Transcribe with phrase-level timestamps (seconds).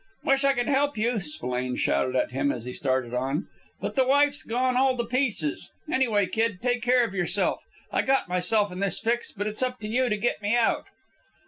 [0.23, 3.45] "Wish I could help you," Spillane shouted at him as he started on,
[3.79, 5.69] "but the wife's gone all to pieces!
[5.91, 7.63] Anyway, kid, take care of yourself!
[7.91, 10.85] I got myself in this fix, but it's up to you to get me out!"